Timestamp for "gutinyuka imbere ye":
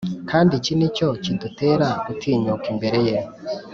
2.05-3.17